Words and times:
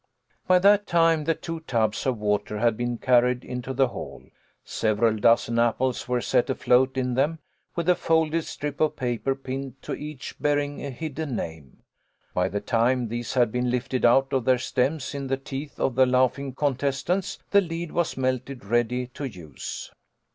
By 0.47 0.57
that 0.57 0.87
time 0.87 1.25
the 1.25 1.35
two 1.35 1.59
tubs 1.59 2.07
of 2.07 2.17
water 2.17 2.57
had 2.57 2.75
been 2.75 2.97
carried 2.97 3.43
into 3.45 3.71
the 3.71 3.89
hall. 3.89 4.23
Several 4.65 5.15
dozen 5.15 5.59
apples 5.59 6.07
were 6.07 6.21
set 6.21 6.49
afloat 6.49 6.97
in 6.97 7.13
them, 7.13 7.37
with 7.75 7.87
a 7.87 7.93
folded 7.93 8.45
strip 8.45 8.81
of 8.81 8.95
paper 8.95 9.35
pinned 9.35 9.79
to 9.83 9.93
each 9.93 10.39
bearing 10.39 10.83
a 10.83 10.89
hidden 10.89 11.35
name. 11.35 11.83
By 12.33 12.49
the 12.49 12.61
time 12.61 13.09
these 13.09 13.35
had 13.35 13.51
been 13.51 13.69
lifted 13.69 14.03
out 14.03 14.31
by 14.31 14.39
their 14.39 14.57
stems 14.57 15.13
in 15.13 15.27
the 15.27 15.37
teeth 15.37 15.79
of 15.79 15.93
the 15.93 16.07
laughing 16.07 16.55
contestants, 16.55 17.37
the 17.51 17.61
lead 17.61 17.91
was 17.91 18.17
melted 18.17 18.65
ready 18.65 19.05
to 19.05 19.25
use. 19.25 19.91